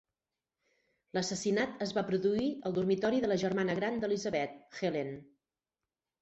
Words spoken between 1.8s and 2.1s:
es va